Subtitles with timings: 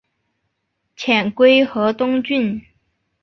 [0.97, 2.59] 遣归河东郡。